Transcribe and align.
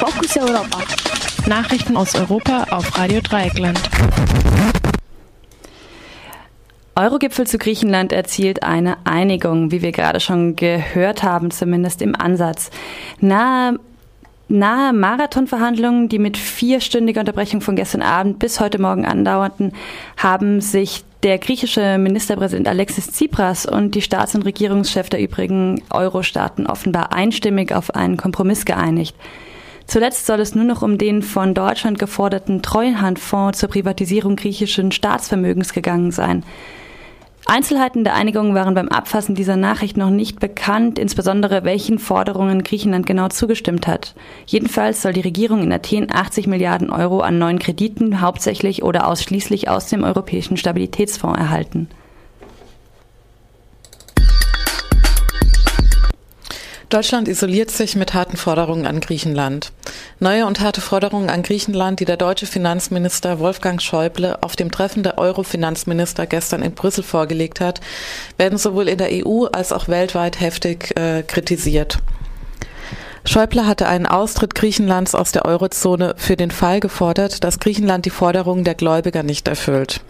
Fokus 0.00 0.34
Europa. 0.38 0.78
Nachrichten 1.46 1.94
aus 1.94 2.14
Europa 2.14 2.64
auf 2.70 2.96
Radio 2.96 3.20
Dreieckland. 3.20 3.78
Eurogipfel 6.96 7.46
zu 7.46 7.58
Griechenland 7.58 8.10
erzielt 8.10 8.62
eine 8.62 8.96
Einigung, 9.04 9.72
wie 9.72 9.82
wir 9.82 9.92
gerade 9.92 10.20
schon 10.20 10.56
gehört 10.56 11.22
haben, 11.22 11.50
zumindest 11.50 12.00
im 12.00 12.16
Ansatz. 12.16 12.70
Nahe 13.20 13.78
nahe 14.48 14.94
Marathonverhandlungen, 14.94 16.08
die 16.08 16.18
mit 16.18 16.38
vierstündiger 16.38 17.20
Unterbrechung 17.20 17.60
von 17.60 17.76
gestern 17.76 18.00
Abend 18.00 18.38
bis 18.38 18.58
heute 18.58 18.80
Morgen 18.80 19.04
andauerten, 19.04 19.74
haben 20.16 20.62
sich 20.62 21.04
der 21.22 21.36
griechische 21.36 21.98
Ministerpräsident 21.98 22.66
Alexis 22.68 23.08
Tsipras 23.08 23.66
und 23.66 23.94
die 23.94 24.00
Staats- 24.00 24.34
und 24.34 24.46
Regierungschefs 24.46 25.10
der 25.10 25.20
übrigen 25.20 25.82
Euro-Staaten 25.90 26.66
offenbar 26.66 27.12
einstimmig 27.12 27.74
auf 27.74 27.94
einen 27.94 28.16
Kompromiss 28.16 28.64
geeinigt. 28.64 29.14
Zuletzt 29.90 30.26
soll 30.26 30.38
es 30.38 30.54
nur 30.54 30.64
noch 30.64 30.82
um 30.82 30.98
den 30.98 31.20
von 31.20 31.52
Deutschland 31.52 31.98
geforderten 31.98 32.62
Treuhandfonds 32.62 33.58
zur 33.58 33.68
Privatisierung 33.68 34.36
griechischen 34.36 34.92
Staatsvermögens 34.92 35.72
gegangen 35.72 36.12
sein. 36.12 36.44
Einzelheiten 37.46 38.04
der 38.04 38.14
Einigung 38.14 38.54
waren 38.54 38.74
beim 38.74 38.88
Abfassen 38.88 39.34
dieser 39.34 39.56
Nachricht 39.56 39.96
noch 39.96 40.10
nicht 40.10 40.38
bekannt, 40.38 40.96
insbesondere 40.96 41.64
welchen 41.64 41.98
Forderungen 41.98 42.62
Griechenland 42.62 43.04
genau 43.04 43.26
zugestimmt 43.30 43.88
hat. 43.88 44.14
Jedenfalls 44.46 45.02
soll 45.02 45.12
die 45.12 45.22
Regierung 45.22 45.64
in 45.64 45.72
Athen 45.72 46.06
80 46.08 46.46
Milliarden 46.46 46.90
Euro 46.90 47.18
an 47.18 47.40
neuen 47.40 47.58
Krediten 47.58 48.20
hauptsächlich 48.20 48.84
oder 48.84 49.08
ausschließlich 49.08 49.68
aus 49.68 49.88
dem 49.88 50.04
Europäischen 50.04 50.56
Stabilitätsfonds 50.56 51.40
erhalten. 51.40 51.88
Deutschland 56.90 57.28
isoliert 57.28 57.70
sich 57.70 57.94
mit 57.94 58.14
harten 58.14 58.36
Forderungen 58.36 58.84
an 58.84 58.98
Griechenland. 58.98 59.70
Neue 60.22 60.44
und 60.44 60.60
harte 60.60 60.82
Forderungen 60.82 61.30
an 61.30 61.42
Griechenland, 61.42 61.98
die 61.98 62.04
der 62.04 62.18
deutsche 62.18 62.44
Finanzminister 62.44 63.38
Wolfgang 63.38 63.80
Schäuble 63.80 64.36
auf 64.42 64.54
dem 64.54 64.70
Treffen 64.70 65.02
der 65.02 65.16
Euro-Finanzminister 65.16 66.26
gestern 66.26 66.62
in 66.62 66.72
Brüssel 66.72 67.02
vorgelegt 67.02 67.58
hat, 67.58 67.80
werden 68.36 68.58
sowohl 68.58 68.88
in 68.88 68.98
der 68.98 69.08
EU 69.10 69.46
als 69.46 69.72
auch 69.72 69.88
weltweit 69.88 70.38
heftig 70.38 70.94
äh, 70.98 71.22
kritisiert. 71.22 72.00
Schäuble 73.24 73.66
hatte 73.66 73.88
einen 73.88 74.04
Austritt 74.04 74.54
Griechenlands 74.54 75.14
aus 75.14 75.32
der 75.32 75.46
Eurozone 75.46 76.14
für 76.18 76.36
den 76.36 76.50
Fall 76.50 76.80
gefordert, 76.80 77.42
dass 77.42 77.58
Griechenland 77.58 78.04
die 78.04 78.10
Forderungen 78.10 78.64
der 78.64 78.74
Gläubiger 78.74 79.22
nicht 79.22 79.48
erfüllt. 79.48 80.02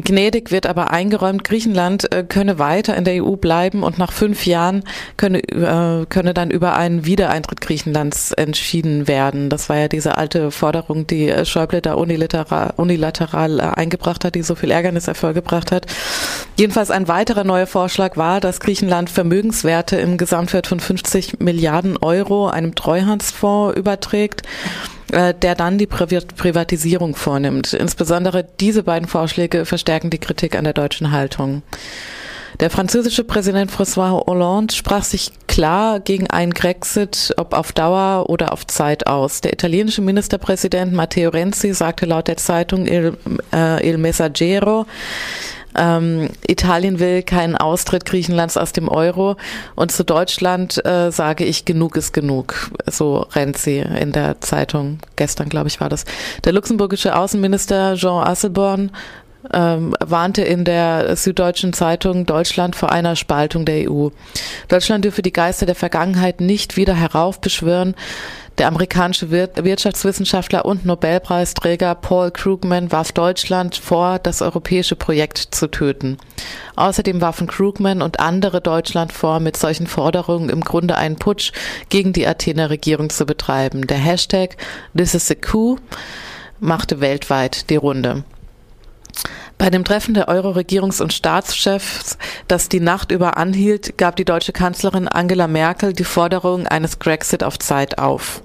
Gnädig 0.00 0.52
wird 0.52 0.66
aber 0.66 0.92
eingeräumt, 0.92 1.42
Griechenland 1.42 2.12
äh, 2.12 2.22
könne 2.22 2.60
weiter 2.60 2.96
in 2.96 3.02
der 3.02 3.24
EU 3.24 3.34
bleiben 3.34 3.82
und 3.82 3.98
nach 3.98 4.12
fünf 4.12 4.46
Jahren 4.46 4.84
könne, 5.16 5.40
äh, 5.40 6.06
könne 6.06 6.34
dann 6.34 6.52
über 6.52 6.76
einen 6.76 7.04
Wiedereintritt 7.04 7.60
Griechenlands 7.60 8.30
entschieden 8.30 9.08
werden. 9.08 9.50
Das 9.50 9.68
war 9.68 9.76
ja 9.76 9.88
diese 9.88 10.16
alte 10.16 10.52
Forderung, 10.52 11.08
die 11.08 11.28
äh, 11.28 11.44
Schäuble 11.44 11.82
da 11.82 11.94
unilateral, 11.94 12.74
unilateral 12.76 13.60
eingebracht 13.60 14.24
hat, 14.24 14.36
die 14.36 14.42
so 14.42 14.54
viel 14.54 14.70
Ärgernis 14.70 15.08
hervorgebracht 15.08 15.72
hat. 15.72 15.86
Jedenfalls 16.56 16.92
ein 16.92 17.08
weiterer 17.08 17.42
neuer 17.42 17.66
Vorschlag 17.66 18.16
war, 18.16 18.40
dass 18.40 18.60
Griechenland 18.60 19.10
Vermögenswerte 19.10 19.96
im 19.96 20.16
Gesamtwert 20.16 20.68
von 20.68 20.78
50 20.78 21.40
Milliarden 21.40 21.96
Euro 21.96 22.46
einem 22.46 22.76
Treuhandsfonds 22.76 23.76
überträgt 23.76 24.42
äh, 25.12 25.34
der 25.34 25.54
dann 25.54 25.78
die 25.78 25.86
Privatisierung 25.86 27.14
vornimmt. 27.14 27.72
Insbesondere 27.72 28.46
diese 28.60 28.82
beiden 28.82 29.08
Vorschläge 29.08 29.64
verstärken 29.64 30.10
die 30.10 30.18
Kritik 30.18 30.56
an 30.56 30.64
der 30.64 30.74
deutschen 30.74 31.12
Haltung. 31.12 31.62
Der 32.60 32.70
französische 32.70 33.22
Präsident 33.22 33.70
François 33.70 34.26
Hollande 34.26 34.74
sprach 34.74 35.04
sich 35.04 35.30
klar 35.46 36.00
gegen 36.00 36.28
einen 36.28 36.52
Grexit, 36.52 37.32
ob 37.36 37.54
auf 37.54 37.72
Dauer 37.72 38.28
oder 38.28 38.52
auf 38.52 38.66
Zeit 38.66 39.06
aus. 39.06 39.40
Der 39.40 39.52
italienische 39.52 40.02
Ministerpräsident 40.02 40.92
Matteo 40.92 41.30
Renzi 41.30 41.72
sagte 41.72 42.06
laut 42.06 42.26
der 42.26 42.36
Zeitung 42.36 42.86
Il, 42.86 43.16
äh, 43.52 43.88
Il 43.88 43.98
Messaggero, 43.98 44.86
ähm, 45.76 46.30
Italien 46.46 46.98
will 46.98 47.22
keinen 47.22 47.56
Austritt 47.56 48.04
Griechenlands 48.04 48.56
aus 48.56 48.72
dem 48.72 48.88
Euro 48.88 49.36
und 49.74 49.92
zu 49.92 50.04
Deutschland 50.04 50.84
äh, 50.84 51.10
sage 51.10 51.44
ich, 51.44 51.64
genug 51.64 51.96
ist 51.96 52.12
genug. 52.12 52.70
So 52.86 53.26
Renzi 53.32 53.78
in 53.78 54.12
der 54.12 54.40
Zeitung. 54.40 54.98
Gestern, 55.16 55.48
glaube 55.48 55.68
ich, 55.68 55.80
war 55.80 55.88
das. 55.88 56.04
Der 56.44 56.52
luxemburgische 56.52 57.16
Außenminister 57.16 57.94
Jean 57.96 58.26
Asselborn 58.26 58.90
ähm, 59.52 59.94
warnte 60.00 60.42
in 60.42 60.64
der 60.64 61.16
Süddeutschen 61.16 61.72
Zeitung 61.72 62.26
Deutschland 62.26 62.76
vor 62.76 62.90
einer 62.90 63.16
Spaltung 63.16 63.64
der 63.64 63.90
EU. 63.90 64.08
Deutschland 64.68 65.04
dürfe 65.04 65.22
die 65.22 65.32
Geister 65.32 65.66
der 65.66 65.74
Vergangenheit 65.74 66.40
nicht 66.40 66.76
wieder 66.76 66.94
heraufbeschwören. 66.94 67.94
Der 68.58 68.66
amerikanische 68.66 69.30
Wirtschaftswissenschaftler 69.30 70.64
und 70.64 70.84
Nobelpreisträger 70.84 71.94
Paul 71.94 72.32
Krugman 72.32 72.90
warf 72.90 73.12
Deutschland 73.12 73.76
vor, 73.76 74.18
das 74.18 74.42
europäische 74.42 74.96
Projekt 74.96 75.38
zu 75.38 75.68
töten. 75.68 76.18
Außerdem 76.74 77.20
warfen 77.20 77.46
Krugman 77.46 78.02
und 78.02 78.18
andere 78.18 78.60
Deutschland 78.60 79.12
vor, 79.12 79.38
mit 79.38 79.56
solchen 79.56 79.86
Forderungen 79.86 80.48
im 80.48 80.62
Grunde 80.62 80.96
einen 80.96 81.16
Putsch 81.16 81.52
gegen 81.88 82.12
die 82.12 82.26
Athener 82.26 82.68
Regierung 82.68 83.10
zu 83.10 83.26
betreiben. 83.26 83.86
Der 83.86 83.98
Hashtag 83.98 84.56
This 84.96 85.14
is 85.14 85.30
a 85.30 85.36
coup 85.36 85.80
machte 86.58 87.00
weltweit 87.00 87.70
die 87.70 87.76
Runde. 87.76 88.24
Bei 89.58 89.70
dem 89.70 89.84
Treffen 89.84 90.14
der 90.14 90.28
Euro-Regierungs- 90.28 91.02
und 91.02 91.12
Staatschefs, 91.12 92.16
das 92.46 92.68
die 92.68 92.78
Nacht 92.78 93.10
über 93.10 93.36
anhielt, 93.36 93.98
gab 93.98 94.14
die 94.14 94.24
deutsche 94.24 94.52
Kanzlerin 94.52 95.08
Angela 95.08 95.48
Merkel 95.48 95.92
die 95.92 96.04
Forderung 96.04 96.68
eines 96.68 97.00
Grexit 97.00 97.42
auf 97.42 97.58
Zeit 97.58 97.98
auf. 97.98 98.42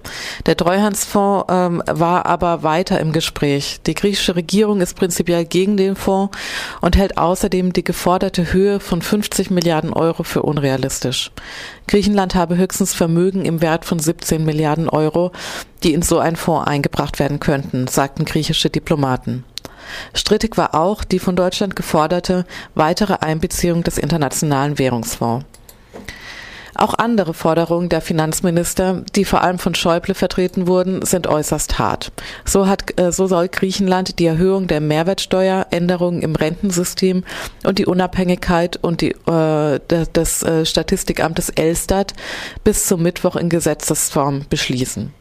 Der 0.47 0.57
Treuhandsfonds 0.57 1.45
ähm, 1.49 1.83
war 1.85 2.25
aber 2.25 2.63
weiter 2.63 2.99
im 2.99 3.11
Gespräch. 3.11 3.79
Die 3.85 3.93
griechische 3.93 4.35
Regierung 4.35 4.81
ist 4.81 4.95
prinzipiell 4.95 5.45
gegen 5.45 5.77
den 5.77 5.95
Fonds 5.95 6.35
und 6.81 6.97
hält 6.97 7.19
außerdem 7.19 7.73
die 7.73 7.83
geforderte 7.83 8.51
Höhe 8.51 8.79
von 8.79 9.03
50 9.03 9.51
Milliarden 9.51 9.93
Euro 9.93 10.23
für 10.23 10.41
unrealistisch. 10.41 11.31
Griechenland 11.87 12.33
habe 12.33 12.57
höchstens 12.57 12.95
Vermögen 12.95 13.45
im 13.45 13.61
Wert 13.61 13.85
von 13.85 13.99
17 13.99 14.43
Milliarden 14.43 14.89
Euro, 14.89 15.31
die 15.83 15.93
in 15.93 16.01
so 16.01 16.17
einen 16.17 16.37
Fonds 16.37 16.67
eingebracht 16.67 17.19
werden 17.19 17.39
könnten, 17.39 17.85
sagten 17.87 18.25
griechische 18.25 18.71
Diplomaten. 18.71 19.43
Strittig 20.13 20.57
war 20.57 20.75
auch 20.75 21.03
die 21.03 21.19
von 21.19 21.35
Deutschland 21.35 21.75
geforderte 21.75 22.45
weitere 22.75 23.15
Einbeziehung 23.15 23.83
des 23.83 23.97
Internationalen 23.97 24.79
Währungsfonds. 24.79 25.45
Auch 26.75 26.95
andere 26.95 27.33
Forderungen 27.33 27.89
der 27.89 28.01
Finanzminister, 28.01 29.03
die 29.15 29.25
vor 29.25 29.41
allem 29.41 29.59
von 29.59 29.75
Schäuble 29.75 30.15
vertreten 30.15 30.67
wurden, 30.67 31.05
sind 31.05 31.27
äußerst 31.27 31.77
hart. 31.77 32.11
So, 32.45 32.67
hat, 32.67 32.99
äh, 32.99 33.11
so 33.11 33.27
soll 33.27 33.47
Griechenland 33.47 34.17
die 34.19 34.25
Erhöhung 34.25 34.67
der 34.67 34.81
Mehrwertsteuer, 34.81 35.67
Änderungen 35.69 36.21
im 36.21 36.35
Rentensystem 36.35 37.23
und 37.63 37.77
die 37.77 37.85
Unabhängigkeit 37.85 38.77
und 38.77 39.01
die, 39.01 39.11
äh, 39.11 39.79
des 39.87 40.43
äh, 40.43 40.65
Statistikamtes 40.65 41.49
Elstat 41.49 42.13
bis 42.63 42.87
zum 42.87 43.03
Mittwoch 43.03 43.35
in 43.35 43.49
Gesetzesform 43.49 44.45
beschließen. 44.49 45.13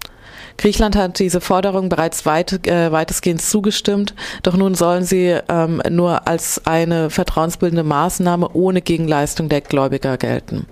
Griechenland 0.56 0.96
hat 0.96 1.18
diese 1.18 1.40
Forderung 1.40 1.88
bereits 1.88 2.26
weit, 2.26 2.66
äh, 2.66 2.92
weitestgehend 2.92 3.42
zugestimmt, 3.42 4.14
doch 4.42 4.56
nun 4.56 4.74
sollen 4.74 5.04
sie 5.04 5.38
ähm, 5.48 5.82
nur 5.90 6.26
als 6.26 6.62
eine 6.66 7.10
vertrauensbildende 7.10 7.84
Maßnahme 7.84 8.50
ohne 8.52 8.82
Gegenleistung 8.82 9.48
der 9.48 9.60
Gläubiger 9.60 10.16
gelten. 10.16 10.66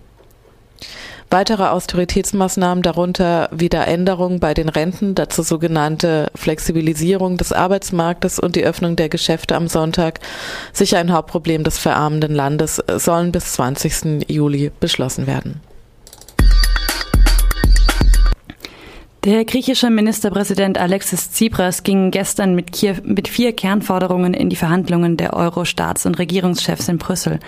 Weitere 1.33 1.69
Austeritätsmaßnahmen, 1.69 2.83
darunter 2.83 3.49
wieder 3.53 3.87
Änderungen 3.87 4.41
bei 4.41 4.53
den 4.53 4.69
Renten, 4.69 5.15
dazu 5.15 5.43
sogenannte 5.43 6.29
Flexibilisierung 6.35 7.37
des 7.37 7.53
Arbeitsmarktes 7.53 8.41
und 8.41 8.57
die 8.57 8.65
Öffnung 8.65 8.97
der 8.97 9.09
Geschäfte 9.09 9.55
am 9.55 9.69
Sonntag, 9.69 10.19
sicher 10.73 10.99
ein 10.99 11.12
Hauptproblem 11.12 11.62
des 11.62 11.79
verarmenden 11.79 12.35
Landes, 12.35 12.83
sollen 12.97 13.31
bis 13.31 13.53
20. 13.53 14.29
Juli 14.29 14.73
beschlossen 14.81 15.29
werden. 15.29 15.61
Der 19.25 19.44
griechische 19.44 19.91
Ministerpräsident 19.91 20.78
Alexis 20.78 21.31
Tsipras 21.31 21.82
ging 21.82 22.11
gestern 22.11 22.55
mit, 22.55 22.72
Kiew, 22.72 22.96
mit 23.05 23.28
vier 23.28 23.52
Kernforderungen 23.52 24.32
in 24.32 24.49
die 24.49 24.56
Verhandlungen 24.56 25.19
der 25.19 25.34
Euro-Staats- 25.34 26.06
und 26.06 26.19
Regierungschefs 26.19 26.88
in 26.88 26.96
Brüssel. 26.96 27.38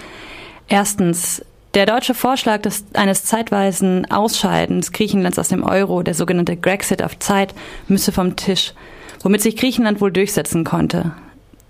Erstens, 0.68 1.42
der 1.72 1.86
deutsche 1.86 2.12
Vorschlag 2.12 2.60
des, 2.60 2.84
eines 2.92 3.24
zeitweisen 3.24 4.10
Ausscheidens 4.10 4.92
Griechenlands 4.92 5.38
aus 5.38 5.48
dem 5.48 5.64
Euro, 5.64 6.02
der 6.02 6.12
sogenannte 6.12 6.58
Grexit 6.58 7.02
auf 7.02 7.18
Zeit, 7.18 7.54
müsse 7.88 8.12
vom 8.12 8.36
Tisch, 8.36 8.74
womit 9.22 9.40
sich 9.40 9.56
Griechenland 9.56 10.02
wohl 10.02 10.12
durchsetzen 10.12 10.64
konnte. 10.64 11.12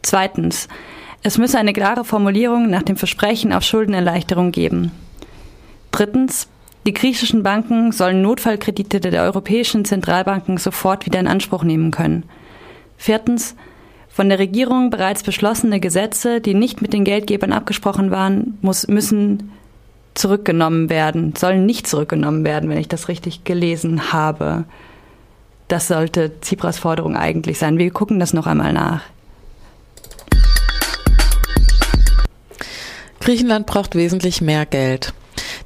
Zweitens, 0.02 0.66
es 1.22 1.38
müsse 1.38 1.60
eine 1.60 1.72
klare 1.72 2.04
Formulierung 2.04 2.68
nach 2.68 2.82
dem 2.82 2.96
Versprechen 2.96 3.52
auf 3.52 3.62
Schuldenerleichterung 3.62 4.50
geben. 4.50 4.90
Drittens, 5.92 6.48
die 6.86 6.92
griechischen 6.92 7.42
Banken 7.42 7.92
sollen 7.92 8.22
Notfallkredite 8.22 9.00
der 9.00 9.22
europäischen 9.22 9.84
Zentralbanken 9.84 10.56
sofort 10.56 11.06
wieder 11.06 11.20
in 11.20 11.28
Anspruch 11.28 11.62
nehmen 11.62 11.90
können. 11.92 12.24
Viertens, 12.96 13.54
von 14.08 14.28
der 14.28 14.38
Regierung 14.38 14.90
bereits 14.90 15.22
beschlossene 15.22 15.80
Gesetze, 15.80 16.40
die 16.40 16.54
nicht 16.54 16.82
mit 16.82 16.92
den 16.92 17.04
Geldgebern 17.04 17.52
abgesprochen 17.52 18.10
waren, 18.10 18.58
muss, 18.60 18.86
müssen 18.88 19.52
zurückgenommen 20.14 20.90
werden, 20.90 21.34
sollen 21.36 21.64
nicht 21.64 21.86
zurückgenommen 21.86 22.44
werden, 22.44 22.68
wenn 22.68 22.78
ich 22.78 22.88
das 22.88 23.08
richtig 23.08 23.44
gelesen 23.44 24.12
habe. 24.12 24.64
Das 25.68 25.88
sollte 25.88 26.40
Tsipras 26.40 26.78
Forderung 26.78 27.16
eigentlich 27.16 27.58
sein. 27.58 27.78
Wir 27.78 27.90
gucken 27.90 28.20
das 28.20 28.34
noch 28.34 28.46
einmal 28.46 28.72
nach. 28.74 29.02
Griechenland 33.20 33.66
braucht 33.66 33.94
wesentlich 33.94 34.42
mehr 34.42 34.66
Geld. 34.66 35.14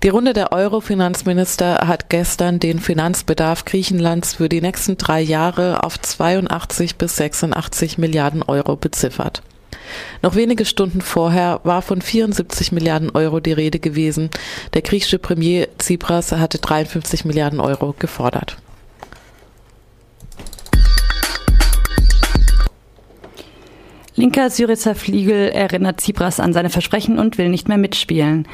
Die 0.07 0.11
Runde 0.11 0.35
der 0.35 0.53
Euro-Finanzminister 0.53 1.89
hat 1.89 2.11
gestern 2.11 2.61
den 2.61 2.79
Finanzbedarf 2.79 3.65
Griechenlands 3.65 4.35
für 4.35 4.49
die 4.49 4.61
nächsten 4.61 4.97
drei 4.97 5.21
Jahre 5.21 5.83
auf 5.83 6.01
82 6.01 6.95
bis 6.95 7.17
86 7.17 7.99
Milliarden 7.99 8.45
Euro 8.45 8.77
beziffert. 8.77 9.43
Noch 10.23 10.37
wenige 10.37 10.65
Stunden 10.65 11.01
vorher 11.01 11.59
war 11.65 11.83
von 11.83 12.01
74 12.01 12.71
Milliarden 12.71 13.11
Euro 13.11 13.41
die 13.41 13.51
Rede 13.51 13.81
gewesen. 13.81 14.31
Der 14.75 14.83
griechische 14.83 15.19
Premier 15.19 15.67
Tsipras 15.77 16.31
hatte 16.31 16.59
53 16.59 17.25
Milliarden 17.25 17.59
Euro 17.59 17.93
gefordert. 17.99 18.59
Linker 24.15 24.51
Syriza 24.51 24.95
Fliegel 24.95 25.49
erinnert 25.49 26.01
Tsipras 26.01 26.39
an 26.39 26.53
seine 26.53 26.71
Versprechen 26.71 27.19
und 27.19 27.39
will 27.39 27.49
nicht 27.49 27.67
mehr 27.67 27.77
mitspielen. 27.77 28.47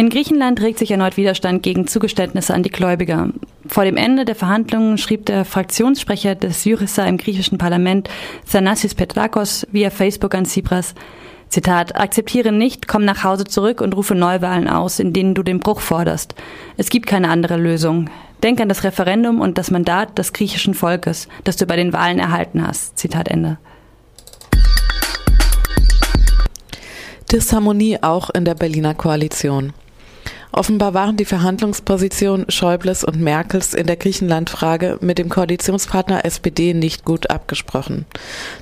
In 0.00 0.08
Griechenland 0.08 0.62
regt 0.62 0.78
sich 0.78 0.90
erneut 0.92 1.18
Widerstand 1.18 1.62
gegen 1.62 1.86
Zugeständnisse 1.86 2.54
an 2.54 2.62
die 2.62 2.70
Gläubiger. 2.70 3.28
Vor 3.66 3.84
dem 3.84 3.98
Ende 3.98 4.24
der 4.24 4.34
Verhandlungen 4.34 4.96
schrieb 4.96 5.26
der 5.26 5.44
Fraktionssprecher 5.44 6.36
des 6.36 6.62
Syriza 6.62 7.04
im 7.04 7.18
griechischen 7.18 7.58
Parlament, 7.58 8.08
Thanasis 8.50 8.94
Petrakos, 8.94 9.66
via 9.72 9.90
Facebook 9.90 10.34
an 10.34 10.46
Tsipras, 10.46 10.94
Zitat, 11.50 11.96
akzeptiere 11.96 12.50
nicht, 12.50 12.88
komm 12.88 13.04
nach 13.04 13.24
Hause 13.24 13.44
zurück 13.44 13.82
und 13.82 13.94
rufe 13.94 14.14
Neuwahlen 14.14 14.68
aus, 14.68 15.00
in 15.00 15.12
denen 15.12 15.34
du 15.34 15.42
den 15.42 15.60
Bruch 15.60 15.80
forderst. 15.80 16.34
Es 16.78 16.88
gibt 16.88 17.06
keine 17.06 17.28
andere 17.28 17.58
Lösung. 17.58 18.08
Denk 18.42 18.58
an 18.62 18.70
das 18.70 18.84
Referendum 18.84 19.38
und 19.38 19.58
das 19.58 19.70
Mandat 19.70 20.16
des 20.16 20.32
griechischen 20.32 20.72
Volkes, 20.72 21.28
das 21.44 21.58
du 21.58 21.66
bei 21.66 21.76
den 21.76 21.92
Wahlen 21.92 22.20
erhalten 22.20 22.66
hast. 22.66 22.96
Zitat 22.96 23.28
Ende. 23.28 23.58
Disharmonie 27.30 27.98
auch 28.00 28.30
in 28.30 28.46
der 28.46 28.54
Berliner 28.54 28.94
Koalition. 28.94 29.74
Offenbar 30.52 30.94
waren 30.94 31.16
die 31.16 31.24
Verhandlungspositionen 31.24 32.50
Schäubles 32.50 33.04
und 33.04 33.20
Merkels 33.20 33.72
in 33.72 33.86
der 33.86 33.96
Griechenland-Frage 33.96 34.98
mit 35.00 35.18
dem 35.18 35.28
Koalitionspartner 35.28 36.24
SPD 36.24 36.74
nicht 36.74 37.04
gut 37.04 37.30
abgesprochen. 37.30 38.04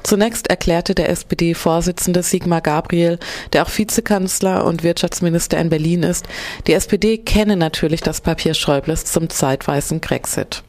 Zunächst 0.02 0.49
erklärte 0.49 0.94
der 0.94 1.08
SPD-Vorsitzende 1.08 2.23
Sigmar 2.23 2.61
Gabriel, 2.61 3.19
der 3.52 3.64
auch 3.64 3.70
Vizekanzler 3.70 4.64
und 4.64 4.82
Wirtschaftsminister 4.82 5.58
in 5.58 5.70
Berlin 5.70 6.02
ist, 6.02 6.26
die 6.67 6.75
SPD 6.75 7.19
kenne 7.19 7.56
natürlich 7.56 8.02
das 8.02 8.20
Papier 8.20 8.55
Schäubles 8.55 9.06
zum 9.06 9.31
zeitweisen 9.31 10.00
Grexit. 10.00 10.62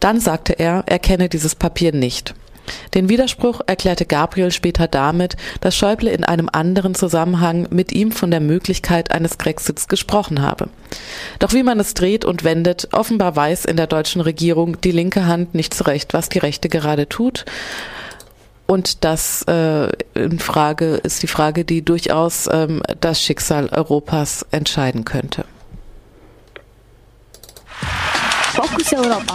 Dann 0.00 0.20
sagte 0.20 0.54
er, 0.54 0.84
er 0.86 0.98
kenne 0.98 1.28
dieses 1.28 1.54
Papier 1.54 1.92
nicht. 1.92 2.34
Den 2.94 3.08
Widerspruch 3.08 3.60
erklärte 3.66 4.06
Gabriel 4.06 4.50
später 4.50 4.88
damit, 4.88 5.36
dass 5.60 5.76
Schäuble 5.76 6.10
in 6.10 6.24
einem 6.24 6.48
anderen 6.50 6.94
Zusammenhang 6.94 7.68
mit 7.70 7.92
ihm 7.92 8.12
von 8.12 8.30
der 8.30 8.40
Möglichkeit 8.40 9.10
eines 9.12 9.38
Grexits 9.38 9.88
gesprochen 9.88 10.42
habe. 10.42 10.68
Doch 11.38 11.52
wie 11.52 11.62
man 11.62 11.80
es 11.80 11.94
dreht 11.94 12.24
und 12.24 12.44
wendet, 12.44 12.88
offenbar 12.92 13.36
weiß 13.36 13.64
in 13.64 13.76
der 13.76 13.86
deutschen 13.86 14.20
Regierung 14.20 14.80
die 14.80 14.92
linke 14.92 15.26
Hand 15.26 15.54
nicht 15.54 15.74
zurecht, 15.74 16.14
was 16.14 16.28
die 16.28 16.38
rechte 16.38 16.68
gerade 16.68 17.08
tut. 17.08 17.44
Und 18.66 19.04
das 19.04 19.42
äh, 19.42 19.88
in 20.14 20.40
Frage 20.40 20.96
ist 20.96 21.22
die 21.22 21.28
Frage, 21.28 21.64
die 21.64 21.82
durchaus 21.82 22.48
ähm, 22.52 22.82
das 23.00 23.22
Schicksal 23.22 23.68
Europas 23.68 24.44
entscheiden 24.50 25.04
könnte. 25.04 25.44
Fokus 28.54 28.92
Europa. 28.92 29.34